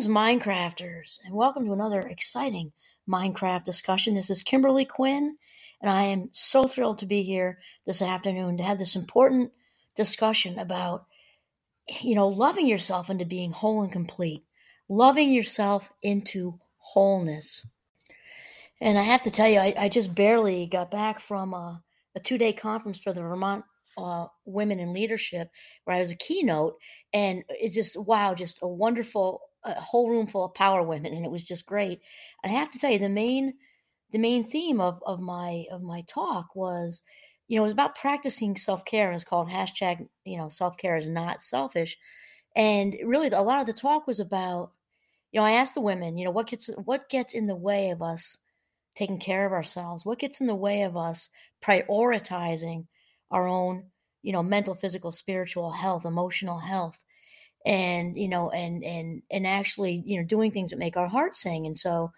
[0.00, 2.72] Greetings, Minecrafters, and welcome to another exciting
[3.06, 4.14] Minecraft discussion.
[4.14, 5.36] This is Kimberly Quinn,
[5.82, 9.52] and I am so thrilled to be here this afternoon to have this important
[9.94, 11.04] discussion about,
[12.00, 14.42] you know, loving yourself into being whole and complete,
[14.88, 17.66] loving yourself into wholeness.
[18.80, 21.82] And I have to tell you, I, I just barely got back from a,
[22.14, 23.66] a two day conference for the Vermont
[23.98, 25.48] uh, Women in Leadership,
[25.84, 26.76] where I was a keynote,
[27.12, 31.24] and it's just wow, just a wonderful a whole room full of power women, and
[31.24, 32.00] it was just great.
[32.42, 33.54] And I have to tell you, the main
[34.10, 37.02] the main theme of of my of my talk was,
[37.48, 39.08] you know, it was about practicing self care.
[39.08, 41.96] and It's called hashtag, you know, self care is not selfish,
[42.56, 44.72] and really a lot of the talk was about,
[45.32, 47.90] you know, I asked the women, you know, what gets what gets in the way
[47.90, 48.38] of us
[48.94, 51.30] taking care of ourselves, what gets in the way of us
[51.62, 52.86] prioritizing
[53.30, 53.84] our own,
[54.22, 57.02] you know, mental, physical, spiritual health, emotional health
[57.66, 61.36] and you know and and and actually you know doing things that make our heart
[61.36, 61.66] sing.
[61.66, 62.10] And so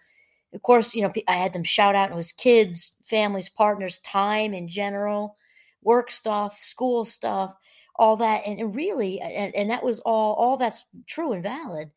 [0.53, 4.53] of course you know i had them shout out it was kids families partners time
[4.53, 5.35] in general
[5.83, 7.55] work stuff school stuff
[7.95, 8.41] all that.
[8.47, 11.91] And really and, and that was all all that's true and valid.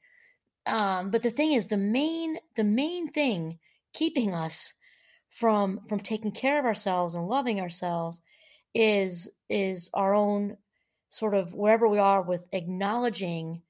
[0.67, 3.59] Um but the thing is the main the main thing
[3.93, 4.75] keeping us
[5.31, 8.21] from from taking care of ourselves and loving ourselves
[8.77, 10.59] is is our own
[11.09, 13.63] sort of wherever we are with acknowledging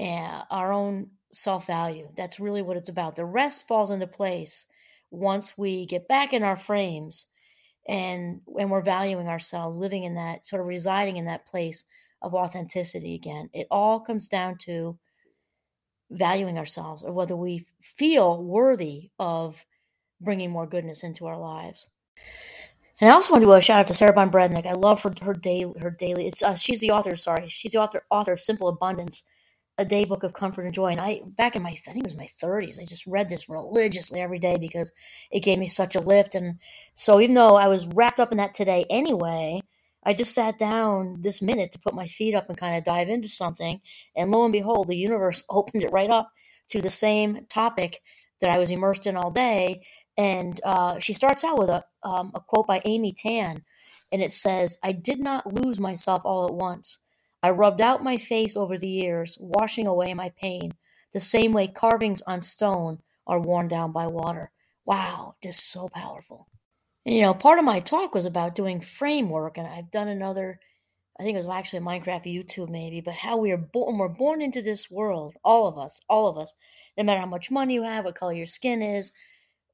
[0.00, 2.10] uh, our own self value.
[2.16, 3.16] That's really what it's about.
[3.16, 4.66] The rest falls into place
[5.10, 7.26] once we get back in our frames
[7.88, 11.84] and and we're valuing ourselves, living in that sort of residing in that place
[12.22, 13.50] of authenticity again.
[13.54, 14.98] It all comes down to
[16.10, 19.64] valuing ourselves or whether we feel worthy of
[20.20, 21.88] bringing more goodness into our lives.
[23.00, 24.66] And I also want to do a shout out to Sarah Ban Breathnach.
[24.66, 26.26] I love her her daily her daily.
[26.28, 27.16] It's uh, she's the author.
[27.16, 29.24] Sorry, she's the author author of Simple Abundance,
[29.78, 30.92] a day book of comfort and joy.
[30.92, 32.78] And I back in my I think it was my thirties.
[32.78, 34.92] I just read this religiously every day because
[35.32, 36.36] it gave me such a lift.
[36.36, 36.60] And
[36.94, 39.60] so even though I was wrapped up in that today anyway,
[40.04, 43.08] I just sat down this minute to put my feet up and kind of dive
[43.08, 43.80] into something.
[44.14, 46.30] And lo and behold, the universe opened it right up
[46.68, 48.00] to the same topic
[48.40, 49.82] that I was immersed in all day
[50.16, 53.64] and uh, she starts out with a, um, a quote by Amy Tan,
[54.12, 56.98] and it says, I did not lose myself all at once.
[57.42, 60.72] I rubbed out my face over the years, washing away my pain,
[61.12, 64.50] the same way carvings on stone are worn down by water.
[64.86, 66.46] Wow, just so powerful.
[67.06, 70.58] And, you know, part of my talk was about doing framework, and I've done another,
[71.18, 74.40] I think it was actually Minecraft YouTube maybe, but how we are born, we're born
[74.40, 76.52] into this world, all of us, all of us,
[76.96, 79.12] no matter how much money you have, what color your skin is,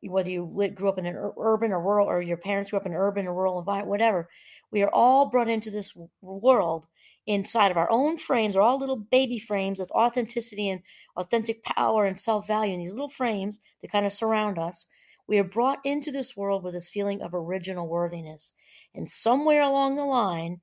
[0.02, 2.92] whether you grew up in an urban or rural, or your parents grew up in
[2.92, 4.28] an urban or rural environment, whatever.
[4.70, 6.86] We are all brought into this world
[7.26, 10.80] inside of our own frames, or all little baby frames with authenticity and
[11.16, 12.72] authentic power and self value.
[12.72, 14.86] And these little frames that kind of surround us,
[15.26, 18.52] we are brought into this world with this feeling of original worthiness.
[18.94, 20.60] And somewhere along the line,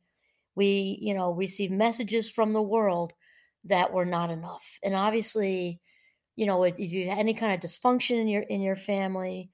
[0.56, 3.14] we, you know, receive messages from the world
[3.64, 4.80] that we're not enough.
[4.84, 5.80] And obviously,
[6.38, 9.52] you know, if, if you have any kind of dysfunction in your in your family,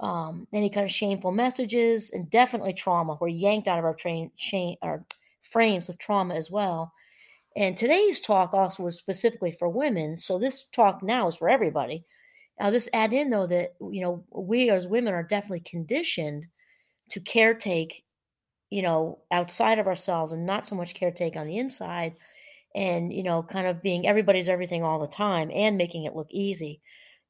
[0.00, 3.18] um, any kind of shameful messages, and definitely trauma.
[3.20, 5.06] We're yanked out of our train chain our
[5.42, 6.92] frames with trauma as well.
[7.56, 12.04] And today's talk also was specifically for women, so this talk now is for everybody.
[12.60, 16.46] I'll just add in though that you know we as women are definitely conditioned
[17.10, 18.04] to caretake,
[18.70, 22.16] you know, outside of ourselves and not so much caretake on the inside
[22.76, 26.28] and you know kind of being everybody's everything all the time and making it look
[26.30, 26.80] easy.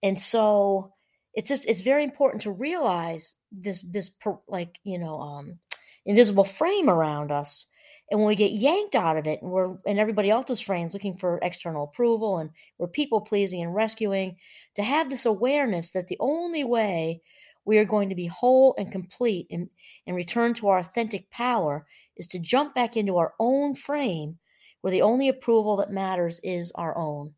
[0.03, 0.93] And so
[1.33, 4.11] it's just it's very important to realize this this
[4.49, 5.59] like you know um
[6.05, 7.67] invisible frame around us.
[8.11, 11.17] And when we get yanked out of it and we're in everybody else's frames looking
[11.17, 14.37] for external approval and we're people pleasing and rescuing
[14.75, 17.21] to have this awareness that the only way
[17.65, 19.69] we are going to be whole and complete and,
[20.07, 21.84] and return to our authentic power
[22.17, 24.39] is to jump back into our own frame
[24.86, 27.34] where the only approval that matters is our own.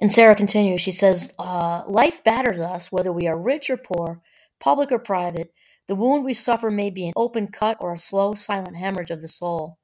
[0.00, 4.20] And Sarah continues, she says, uh, Life batters us, whether we are rich or poor,
[4.58, 5.54] public or private.
[5.86, 9.22] The wound we suffer may be an open cut or a slow, silent hemorrhage of
[9.22, 9.78] the soul.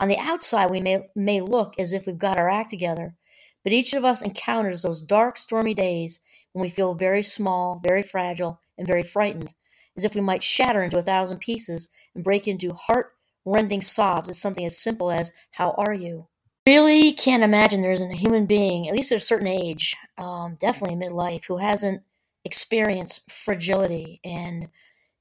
[0.00, 3.14] On the outside, we may, may look as if we've got our act together,
[3.62, 6.18] but each of us encounters those dark, stormy days
[6.50, 9.54] when we feel very small, very fragile, and very frightened,
[9.96, 13.12] as if we might shatter into a thousand pieces and break into heart
[13.44, 16.28] rending sobs at something as simple as, How are you?
[16.66, 20.56] Really can't imagine there isn't a human being, at least at a certain age, um,
[20.60, 22.02] definitely midlife, who hasn't
[22.44, 24.68] experienced fragility and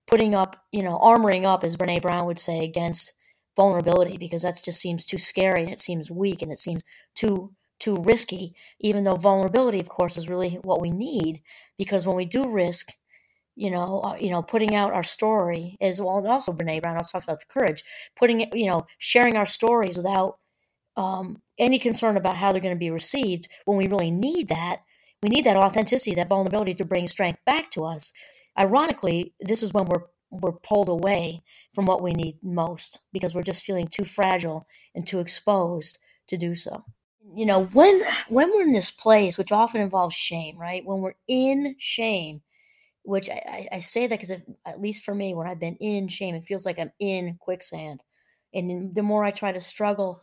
[0.07, 3.13] putting up, you know, armoring up, as Brene Brown would say, against
[3.56, 6.83] vulnerability because that just seems too scary and it seems weak and it seems
[7.15, 11.41] too too risky, even though vulnerability, of course, is really what we need
[11.79, 12.91] because when we do risk,
[13.56, 16.25] you know, uh, you know, putting out our story is well.
[16.27, 17.83] Also, Brene Brown also talks about the courage,
[18.15, 20.38] putting it, you know, sharing our stories without
[20.98, 23.48] um, any concern about how they're going to be received.
[23.65, 24.80] When we really need that,
[25.21, 28.12] we need that authenticity, that vulnerability to bring strength back to us.
[28.57, 31.44] Ironically, this is when we're we're pulled away
[31.75, 34.65] from what we need most because we're just feeling too fragile
[34.95, 36.86] and too exposed to do so.
[37.36, 40.86] You know, when when we're in this place, which often involves shame, right?
[40.86, 42.42] When we're in shame,
[43.03, 44.31] which I, I say that because
[44.65, 48.03] at least for me, when I've been in shame, it feels like I'm in quicksand.
[48.53, 50.21] And the more I try to struggle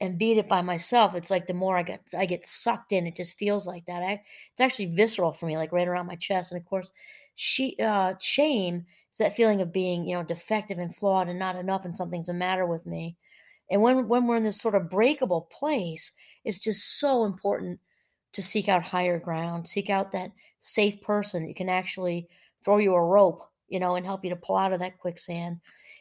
[0.00, 3.06] and beat it by myself, it's like the more I get I get sucked in.
[3.06, 4.02] It just feels like that.
[4.02, 4.22] I,
[4.52, 6.52] it's actually visceral for me, like right around my chest.
[6.52, 6.92] And of course,
[7.34, 11.56] she uh, shame is that feeling of being you know defective and flawed and not
[11.56, 13.16] enough, and something's the matter with me.
[13.70, 16.12] And when when we're in this sort of breakable place,
[16.44, 17.80] it's just so important
[18.32, 22.28] to seek out higher ground, seek out that safe person that you can actually
[22.64, 25.60] throw you a rope, you know, and help you to pull out of that quicksand.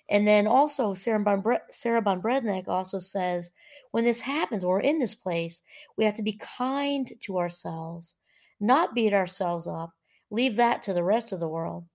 [0.10, 3.52] And then also, Sarah Ban, Sarah Ban Breathnach also says,
[3.92, 5.62] when this happens, when we're in this place,
[5.98, 8.16] we have to be kind to ourselves,
[8.60, 9.92] not beat ourselves up,
[10.30, 11.86] leave that to the rest of the world.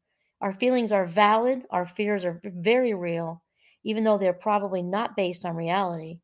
[0.40, 3.42] Our feelings are valid, our fears are very real,
[3.84, 6.18] even though they're probably not based on reality.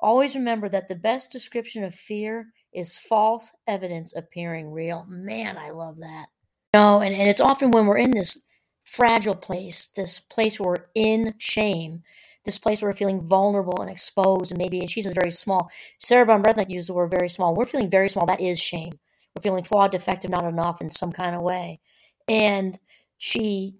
[0.00, 5.06] Always remember that the best description of fear is false evidence appearing real.
[5.08, 6.26] Man, I love that.
[6.74, 8.42] no, and, and it's often when we're in this
[8.82, 12.02] fragile place, this place where we're in shame,
[12.44, 15.70] this place where we're feeling vulnerable and exposed, and maybe, and she says very small.
[15.98, 17.54] Sarah Breathnach uses the word very small.
[17.54, 18.26] We're feeling very small.
[18.26, 18.98] That is shame.
[19.34, 21.80] We're feeling flawed, defective, not enough in some kind of way.
[22.28, 22.78] And
[23.18, 23.76] she,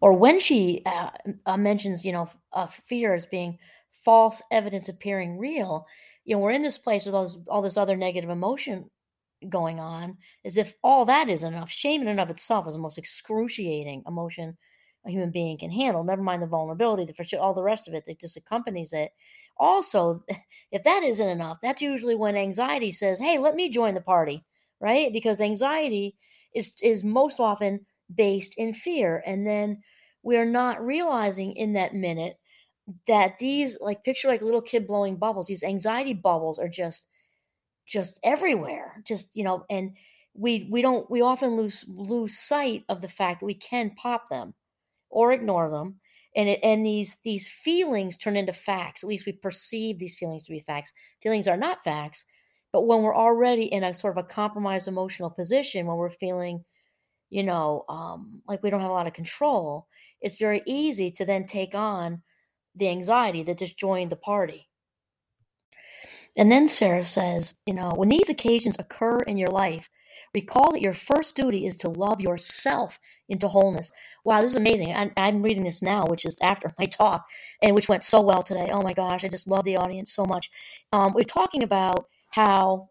[0.00, 1.10] or when she uh,
[1.46, 3.58] uh, mentions, you know, uh, fear as being
[3.92, 5.86] false evidence appearing real,
[6.24, 8.90] you know, we're in this place with all this, all this other negative emotion
[9.48, 11.70] going on, as if all that is enough.
[11.70, 14.56] Shame in and of itself is the most excruciating emotion
[15.06, 16.02] a human being can handle.
[16.02, 19.12] Never mind the vulnerability, the all the rest of it that just accompanies it.
[19.58, 20.24] Also,
[20.72, 24.42] if that isn't enough, that's usually when anxiety says, "Hey, let me join the party,"
[24.80, 25.12] right?
[25.12, 26.16] Because anxiety
[26.54, 27.84] is is most often
[28.14, 29.82] based in fear, and then
[30.22, 32.38] we're not realizing in that minute
[33.06, 35.46] that these like picture like little kid blowing bubbles.
[35.46, 37.08] These anxiety bubbles are just
[37.86, 39.02] just everywhere.
[39.06, 39.96] Just you know and
[40.34, 44.28] we we don't we often lose lose sight of the fact that we can pop
[44.28, 44.54] them
[45.10, 46.00] or ignore them.
[46.36, 49.04] And it, and these these feelings turn into facts.
[49.04, 50.92] At least we perceive these feelings to be facts.
[51.22, 52.24] Feelings are not facts
[52.72, 56.64] but when we're already in a sort of a compromised emotional position when we're feeling
[57.30, 59.86] you know um, like we don't have a lot of control
[60.20, 62.22] it's very easy to then take on
[62.74, 64.68] the anxiety that just joined the party.
[66.36, 69.88] And then Sarah says, you know, when these occasions occur in your life,
[70.34, 72.98] recall that your first duty is to love yourself
[73.28, 73.92] into wholeness.
[74.24, 74.92] Wow, this is amazing.
[74.92, 77.26] I'm, I'm, reading this now, which is after my talk,
[77.62, 78.68] and which went so well today.
[78.72, 80.50] Oh my gosh, I just love the audience so much.
[80.92, 82.88] Um, we're talking about how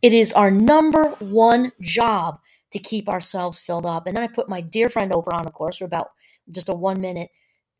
[0.00, 2.38] it is our number one job
[2.70, 4.06] to keep ourselves filled up.
[4.06, 6.08] And then I put my dear friend Oprah on, of course, for about
[6.50, 7.28] just a one minute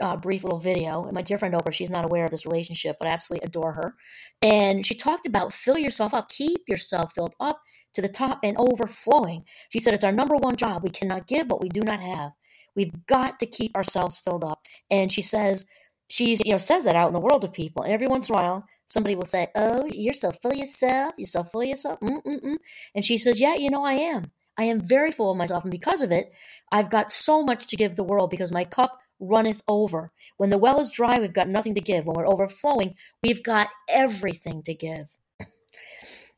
[0.03, 1.05] uh, brief little video.
[1.05, 3.73] And my dear friend Oprah, she's not aware of this relationship, but I absolutely adore
[3.73, 3.95] her.
[4.43, 7.63] And she talked about fill yourself up, keep yourself filled up
[7.95, 9.45] to the top and overflowing.
[9.71, 10.83] She said it's our number one job.
[10.83, 12.33] We cannot give what we do not have.
[12.75, 14.67] We've got to keep ourselves filled up.
[14.91, 15.67] And she says,
[16.13, 18.35] she you know says that out in the world to people, and every once in
[18.35, 21.15] a while somebody will say, "Oh, you're so full of yourself.
[21.17, 22.57] You're so full of yourself." Mm-mm-mm.
[22.95, 24.31] And she says, "Yeah, you know I am.
[24.59, 26.31] I am very full of myself, and because of it,
[26.71, 30.13] I've got so much to give the world because my cup runneth over.
[30.37, 32.07] When the well is dry, we've got nothing to give.
[32.07, 35.17] When we're overflowing, we've got everything to give.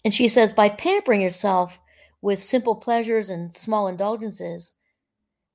[0.04, 1.80] And she says, by pampering yourself
[2.20, 4.74] with simple pleasures and small indulgences,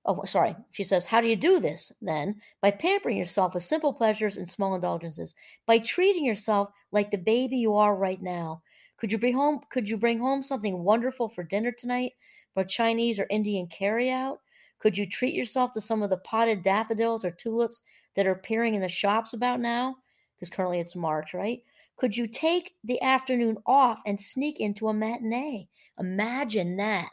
[0.06, 2.42] oh, sorry, she says, how do you do this then?
[2.62, 5.36] By pampering yourself with simple pleasures and small indulgences,
[5.68, 8.64] by treating yourself like the baby you are right now.
[8.98, 12.14] Could you bring home could you bring home something wonderful for dinner tonight?
[12.54, 14.40] For Chinese or Indian carryout?
[14.80, 17.82] Could you treat yourself to some of the potted daffodils or tulips
[18.16, 19.98] that are appearing in the shops about now?
[20.36, 21.62] Because currently it's March, right?
[21.98, 25.68] Could you take the afternoon off and sneak into a matinee?
[26.00, 27.10] Imagine that.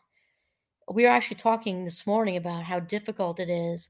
[0.88, 3.88] We were actually talking this morning about how difficult it is,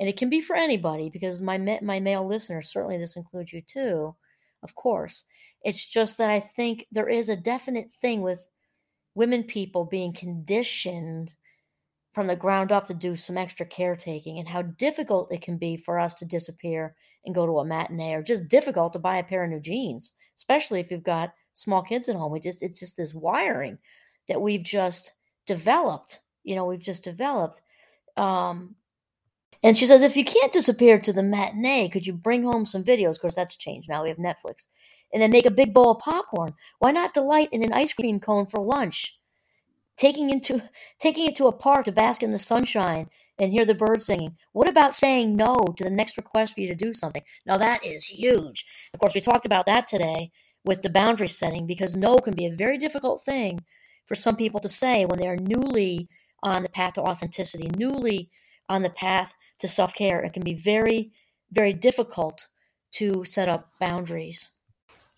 [0.00, 3.60] and it can be for anybody because my my male listeners certainly this includes you
[3.60, 4.16] too,
[4.62, 5.24] of course.
[5.62, 8.48] It's just that I think there is a definite thing with
[9.14, 11.34] women people being conditioned
[12.18, 15.76] from the ground up to do some extra caretaking and how difficult it can be
[15.76, 19.22] for us to disappear and go to a matinee or just difficult to buy a
[19.22, 22.32] pair of new jeans, especially if you've got small kids at home.
[22.32, 23.78] We just it's just this wiring
[24.26, 25.12] that we've just
[25.46, 26.18] developed.
[26.42, 27.62] You know, we've just developed.
[28.16, 28.74] Um,
[29.62, 32.82] and she says, if you can't disappear to the matinee, could you bring home some
[32.82, 33.10] videos?
[33.10, 33.88] Of course, that's changed.
[33.88, 34.66] Now we have Netflix.
[35.12, 36.52] And then make a big bowl of popcorn.
[36.80, 39.17] Why not delight in an ice cream cone for lunch?
[39.98, 40.62] Taking into
[41.00, 44.36] taking it to a park to bask in the sunshine and hear the birds singing.
[44.52, 47.22] What about saying no to the next request for you to do something?
[47.44, 48.64] Now that is huge.
[48.94, 50.30] Of course, we talked about that today
[50.64, 53.64] with the boundary setting because no can be a very difficult thing
[54.06, 56.08] for some people to say when they're newly
[56.42, 58.30] on the path to authenticity, newly
[58.68, 60.20] on the path to self care.
[60.20, 61.12] It can be very,
[61.50, 62.48] very difficult
[62.92, 64.50] to set up boundaries.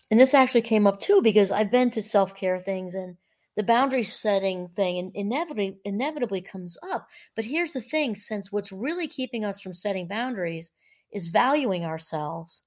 [0.09, 3.17] And this actually came up too because I've been to self care things and
[3.57, 7.07] the boundary setting thing inevitably inevitably comes up.
[7.35, 10.71] But here's the thing: since what's really keeping us from setting boundaries
[11.11, 12.63] is valuing ourselves,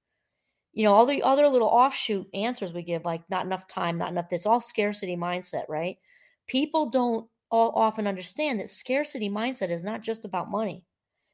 [0.72, 4.10] you know, all the other little offshoot answers we give, like not enough time, not
[4.10, 4.26] enough.
[4.30, 5.96] It's all scarcity mindset, right?
[6.46, 10.84] People don't often understand that scarcity mindset is not just about money.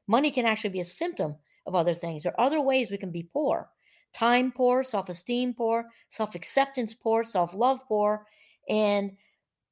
[0.07, 2.23] Money can actually be a symptom of other things.
[2.23, 3.71] There are other ways we can be poor
[4.13, 8.27] time poor, self esteem poor, self acceptance poor, self love poor.
[8.69, 9.13] And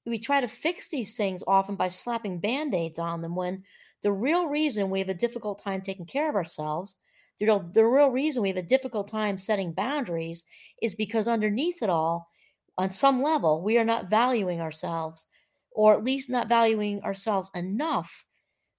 [0.09, 3.65] we try to fix these things often by slapping band aids on them when
[4.03, 6.95] the real reason we have a difficult time taking care of ourselves,
[7.38, 10.45] the real, the real reason we have a difficult time setting boundaries
[10.83, 12.29] is because underneath it all,
[12.77, 15.27] on some level, we are not valuing ourselves,
[15.73, 18.25] or at least not valuing ourselves enough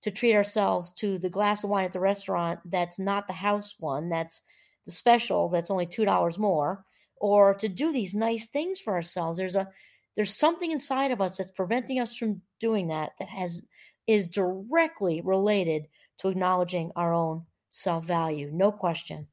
[0.02, 3.76] to treat ourselves to the glass of wine at the restaurant that's not the house
[3.80, 4.42] one, that's
[4.86, 6.86] the special, that's only $2 more,
[7.18, 9.38] or to do these nice things for ourselves.
[9.38, 9.68] There's a
[10.16, 13.62] there's something inside of us that's preventing us from doing that that has
[14.08, 15.88] is directly related
[16.18, 19.28] to acknowledging our own self-value, no question.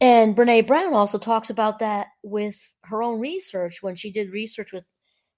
[0.00, 4.72] And Brene Brown also talks about that with her own research when she did research
[4.72, 4.84] with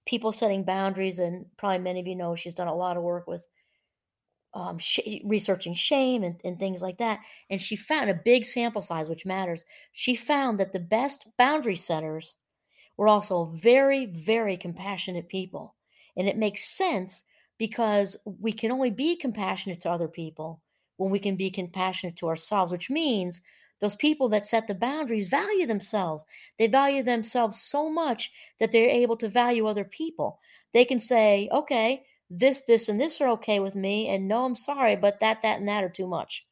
[0.07, 1.19] people setting boundaries.
[1.19, 3.47] And probably many of you know she's done a lot of work with
[4.53, 7.21] um, sh- researching shame and, and things like that.
[7.49, 9.65] And she found a big sample size, which matters.
[9.93, 12.37] She found that the best boundary setters
[13.01, 15.75] were also very, very compassionate people.
[16.19, 17.25] And it makes sense
[17.57, 20.61] because we can only be compassionate to other people
[20.99, 23.41] when we can be compassionate to ourselves, which means
[23.81, 26.27] those people that set the boundaries value themselves.
[26.59, 30.39] They value themselves so much that they're able to value other people.
[30.75, 34.57] They can say, okay, this, this, and this are okay with me, and no, I'm
[34.57, 36.47] sorry, but that, that, and that are too much,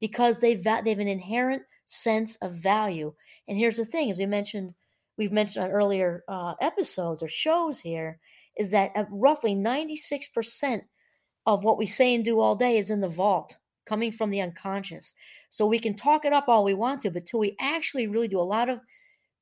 [0.00, 3.12] because they've they have an inherent sense of value.
[3.46, 4.72] And here's the thing: as we mentioned,
[5.16, 8.18] we've mentioned on earlier uh, episodes or shows here,
[8.56, 10.84] is that roughly 96 percent
[11.46, 14.40] of what we say and do all day is in the vault, coming from the
[14.40, 15.14] unconscious.
[15.50, 18.28] So we can talk it up all we want to, but till we actually really
[18.28, 18.80] do a lot of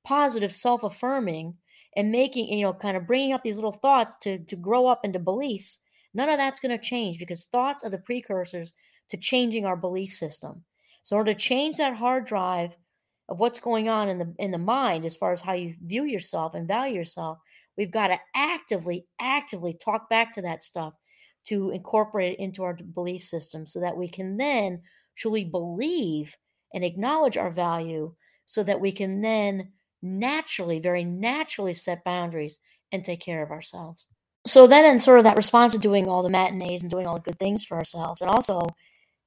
[0.04, 1.54] positive self affirming
[1.96, 5.04] and making you know kind of bringing up these little thoughts to to grow up
[5.04, 5.80] into beliefs
[6.14, 8.72] none of that's going to change because thoughts are the precursors
[9.08, 10.64] to changing our belief system
[11.02, 12.76] so in order to change that hard drive
[13.30, 16.04] of what's going on in the in the mind as far as how you view
[16.04, 17.38] yourself and value yourself
[17.78, 20.92] we've got to actively actively talk back to that stuff
[21.46, 24.82] to incorporate it into our belief system so that we can then
[25.16, 26.37] truly believe
[26.75, 28.14] and acknowledge our value
[28.46, 29.70] so that we can then
[30.02, 32.58] naturally, very naturally set boundaries
[32.92, 34.08] and take care of ourselves.
[34.46, 37.16] So then, in sort of that response to doing all the matinees and doing all
[37.16, 38.60] the good things for ourselves, and also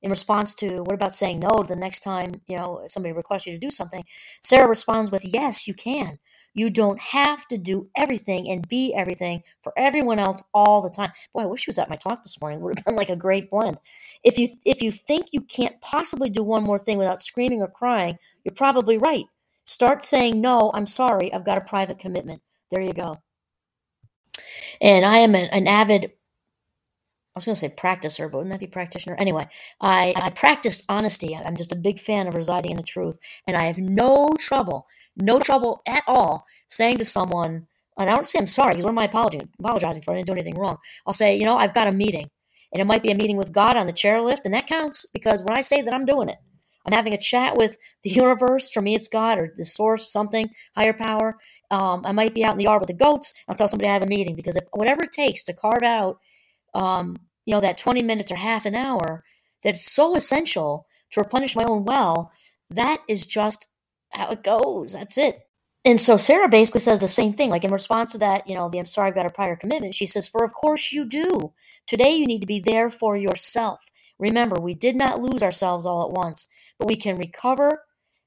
[0.04, 3.54] in response to what about saying no the next time you know somebody requests you
[3.54, 4.04] to do something,
[4.44, 6.20] Sarah responds with, "Yes, you can.
[6.56, 11.12] You don't have to do everything and be everything for everyone else all the time."
[11.34, 12.60] Boy, I wish she was at my talk this morning.
[12.60, 13.80] It would have been like a great blend.
[14.24, 17.68] If you if you think you can't possibly do one more thing without screaming or
[17.68, 19.26] crying, you're probably right.
[19.66, 22.42] Start saying, no, I'm sorry, I've got a private commitment.
[22.70, 23.20] There you go.
[24.82, 26.12] And I am an, an avid,
[27.36, 29.16] I was going to say practicer, but wouldn't that be practitioner?
[29.18, 29.48] Anyway,
[29.82, 31.36] I, I practice honesty.
[31.36, 33.18] I'm just a big fan of residing in the truth.
[33.48, 34.88] And I have no trouble,
[35.18, 38.92] no trouble at all saying to someone, and I don't say I'm sorry because what
[38.92, 40.12] am I apologizing, apologizing for?
[40.12, 40.78] I didn't do anything wrong.
[41.08, 42.30] I'll say, you know, I've got a meeting.
[42.72, 45.44] And it might be a meeting with God on the chairlift, and that counts because
[45.44, 46.38] when I say that I'm doing it,
[46.86, 48.70] I'm having a chat with the universe.
[48.72, 51.38] For me, it's God or the source, something, higher power.
[51.70, 53.34] Um, I might be out in the yard with the goats.
[53.48, 56.18] I'll tell somebody I have a meeting because if, whatever it takes to carve out,
[56.74, 59.24] um, you know, that 20 minutes or half an hour
[59.64, 62.32] that's so essential to replenish my own well,
[62.70, 63.68] that is just
[64.12, 64.94] how it goes.
[64.94, 65.40] That's it.
[65.86, 67.50] And so Sarah basically says the same thing.
[67.50, 69.96] Like in response to that, you know, the I'm sorry I've got a prior commitment,
[69.96, 71.54] she says, For of course you do.
[71.86, 73.86] Today you need to be there for yourself.
[74.18, 76.48] Remember, we did not lose ourselves all at once,
[76.80, 77.84] but we can recover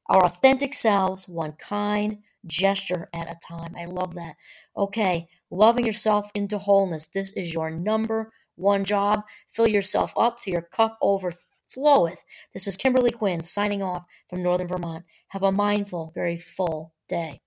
[0.09, 3.75] our authentic selves, one kind gesture at a time.
[3.77, 4.35] I love that.
[4.77, 7.09] Okay, loving yourself into wholeness.
[7.09, 9.23] This is your number one job.
[9.51, 12.19] Fill yourself up till your cup overfloweth.
[12.53, 15.05] This is Kimberly Quinn signing off from Northern Vermont.
[15.29, 17.41] Have a mindful, very full day.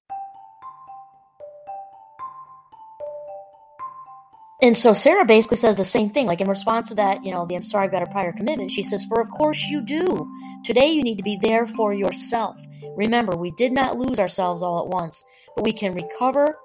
[4.61, 6.25] And so Sarah basically says the same thing.
[6.25, 8.83] Like in response to that, you know, the I'm sorry got a prior commitment, she
[8.83, 10.29] says, For of course you do.
[10.65, 12.59] Today you need to be there for yourself.
[12.97, 15.23] Remember, we did not lose ourselves all at once,
[15.55, 16.57] but we can recover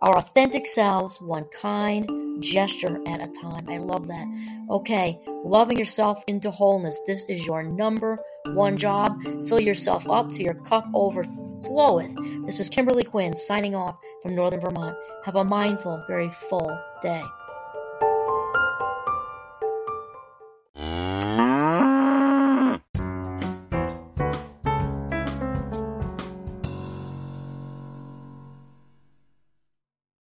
[0.00, 3.68] our authentic selves one kind gesture at a time.
[3.68, 4.26] I love that.
[4.70, 7.00] Okay, loving yourself into wholeness.
[7.06, 9.20] This is your number one job.
[9.48, 12.46] Fill yourself up till your cup overfloweth.
[12.46, 14.96] This is Kimberly Quinn signing off from Northern Vermont.
[15.24, 17.22] Have a mindful, very full day.